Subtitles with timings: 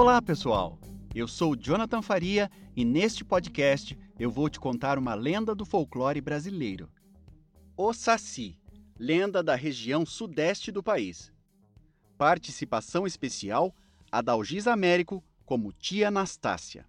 [0.00, 0.78] Olá, pessoal!
[1.14, 6.22] Eu sou Jonathan Faria e neste podcast eu vou te contar uma lenda do folclore
[6.22, 6.90] brasileiro.
[7.76, 8.58] O Saci,
[8.98, 11.30] lenda da região sudeste do país.
[12.16, 13.76] Participação especial
[14.10, 16.86] Adalgis Américo como tia Anastácia.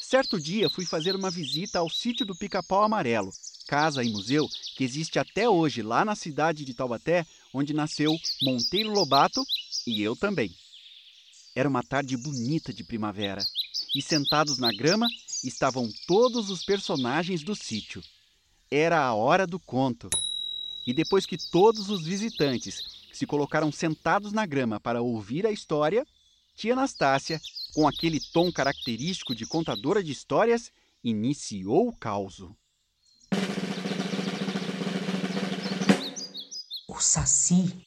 [0.00, 3.30] Certo dia fui fazer uma visita ao sítio do Pica-Pau Amarelo,
[3.72, 4.46] casa e museu
[4.76, 9.42] que existe até hoje lá na cidade de Taubaté, onde nasceu Monteiro Lobato
[9.86, 10.54] e eu também.
[11.56, 13.42] Era uma tarde bonita de primavera
[13.96, 15.08] e sentados na grama
[15.42, 18.02] estavam todos os personagens do sítio.
[18.70, 20.10] Era a hora do conto.
[20.86, 26.06] E depois que todos os visitantes se colocaram sentados na grama para ouvir a história,
[26.54, 27.40] tia Anastácia
[27.72, 30.70] com aquele tom característico de contadora de histórias,
[31.02, 32.42] iniciou o caos.
[37.02, 37.84] Saci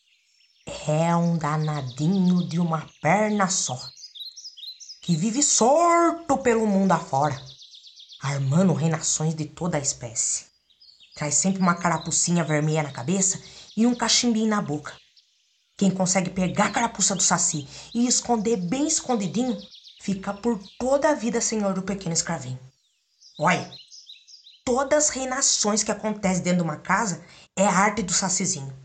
[0.88, 3.80] é um danadinho de uma perna só,
[5.02, 7.41] que vive sorto pelo mundo afora,
[8.19, 10.47] armando reinações de toda a espécie.
[11.16, 13.41] Traz sempre uma carapucinha vermelha na cabeça
[13.77, 14.94] e um cachimbinho na boca.
[15.77, 19.57] Quem consegue pegar a carapuça do Saci e esconder bem escondidinho
[20.02, 22.59] fica por toda a vida senhor do pequeno escravinho.
[23.39, 23.72] Olha,
[24.66, 27.23] todas as reinações que acontecem dentro de uma casa
[27.55, 28.84] é a arte do sacizinho.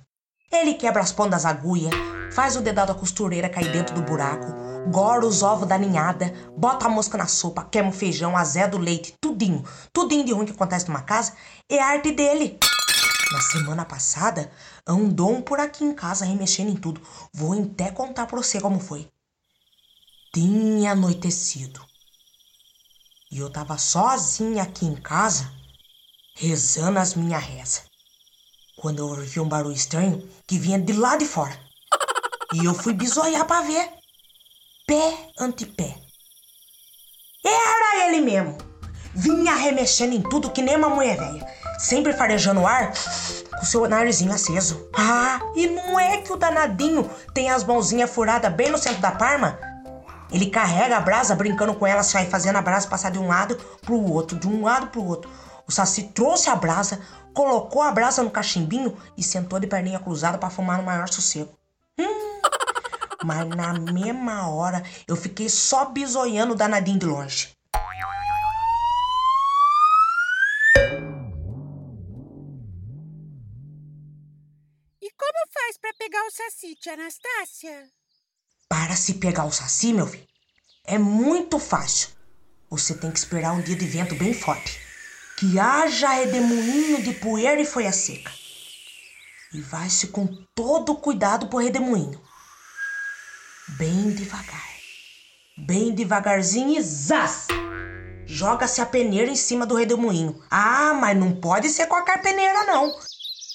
[0.52, 1.92] Ele quebra as pontas das agulhas,
[2.32, 4.46] faz o dedado da costureira cair dentro do buraco,
[4.90, 8.80] gora os ovos da ninhada, bota a mosca na sopa, queima o feijão, azeda o
[8.80, 11.34] leite, tudinho, tudinho de ruim que acontece numa casa
[11.68, 12.58] é arte dele.
[13.32, 14.50] Na semana passada,
[14.86, 17.00] andou por aqui em casa remexendo em tudo.
[17.32, 19.08] Vou até contar pra você como foi
[20.32, 21.84] tinha anoitecido.
[23.30, 25.52] E eu tava sozinha aqui em casa,
[26.36, 27.89] rezando as minhas rezas.
[28.80, 31.52] Quando eu ouvi um barulho estranho que vinha de lá de fora.
[32.54, 33.90] E eu fui bisoiar pra ver.
[34.86, 35.94] Pé ante pé.
[37.44, 38.56] Era ele mesmo.
[39.14, 41.46] Vinha remexendo em tudo que nem uma mulher velha.
[41.78, 42.90] Sempre farejando o ar
[43.50, 44.88] com seu narizinho aceso.
[44.96, 49.12] Ah, e não é que o danadinho tem as mãozinhas furadas bem no centro da
[49.12, 49.58] parma?
[50.32, 53.56] Ele carrega a brasa, brincando com ela, sai fazendo a brasa passar de um lado
[53.82, 55.30] pro outro, de um lado pro outro.
[55.70, 57.00] O Saci trouxe a brasa,
[57.34, 61.56] colocou a brasa no cachimbinho e sentou de perninha cruzada para fumar no maior sossego.
[61.98, 62.40] Hum,
[63.24, 67.56] mas na mesma hora eu fiquei só bisoiando o danadinho de longe.
[75.02, 77.88] E como faz para pegar o Saci, tia Anastácia?
[78.68, 80.26] Para se pegar o saci, meu filho,
[80.84, 82.10] é muito fácil.
[82.70, 84.89] Você tem que esperar um dia de vento bem forte.
[85.40, 88.30] Que haja redemoinho de poeira e folha seca.
[89.54, 92.20] E vai-se com todo cuidado pro redemoinho.
[93.78, 94.68] Bem devagar.
[95.56, 97.46] Bem devagarzinho e zás!
[98.26, 100.44] Joga-se a peneira em cima do redemoinho.
[100.50, 102.94] Ah, mas não pode ser qualquer peneira, não.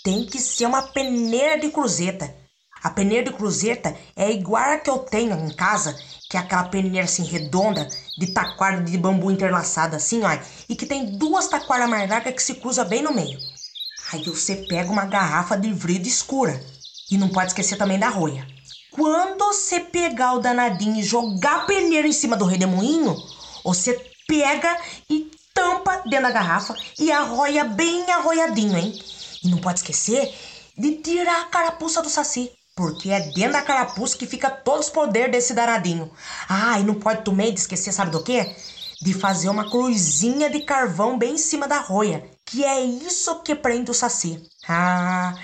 [0.03, 2.44] Tem que ser uma peneira de cruzeta
[2.85, 6.65] a peneira de cruzeta é igual a que eu tenho em casa, que é aquela
[6.65, 10.37] peneira assim redonda, de taquara de bambu interlaçado assim, ó,
[10.69, 13.39] e que tem duas taquaras mais largas que se cruza bem no meio.
[14.13, 16.63] Aí você pega uma garrafa de vidro escura.
[17.09, 18.45] E não pode esquecer também da roia.
[18.91, 23.15] Quando você pegar o danadinho e jogar a peneira em cima do redemoinho,
[23.63, 24.77] você pega
[25.09, 28.93] e tampa dentro da garrafa e arroia bem arroiadinho, hein?
[29.43, 30.31] E não pode esquecer
[30.77, 32.51] de tirar a carapuça do saci.
[32.75, 36.11] Porque é dentro da carapuça que fica todos os poderes desse danadinho.
[36.49, 38.53] Ah, e não pode também de esquecer, sabe do quê?
[39.01, 42.29] De fazer uma cruzinha de carvão bem em cima da roia.
[42.45, 44.43] Que é isso que prende o saci.
[44.67, 45.35] Ah,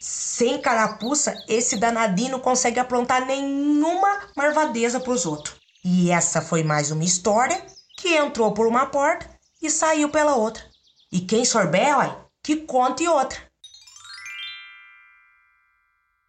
[0.00, 5.54] sem carapuça, esse danadinho não consegue aprontar nenhuma marvadeza pros outros.
[5.84, 7.64] E essa foi mais uma história
[7.96, 9.28] que entrou por uma porta
[9.62, 10.64] e saiu pela outra.
[11.12, 13.49] E quem souber, uai, que conte outra.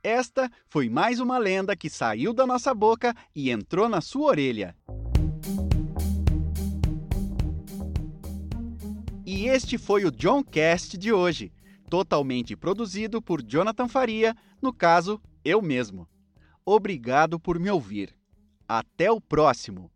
[0.04, 4.76] Esta foi mais uma lenda que saiu da nossa boca e entrou na sua orelha.
[9.24, 11.54] E este foi o John Cast de hoje,
[11.88, 16.08] totalmente produzido por Jonathan Faria, no caso, eu mesmo.
[16.66, 18.16] Obrigado por me ouvir.
[18.68, 19.92] Até o próximo!